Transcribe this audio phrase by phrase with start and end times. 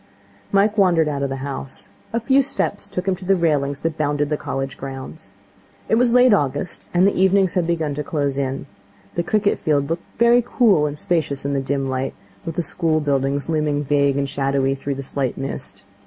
[0.51, 1.89] Mike wandered out of the house.
[2.11, 5.29] A few steps took him to the railings that bounded the College grounds.
[5.87, 8.65] It was late August, and the evenings had begun to close in.
[9.13, 12.99] The cricket field looked very cool and spacious in the dim light, with the school
[12.99, 15.85] buildings looming vague and shadowy through the slight mist.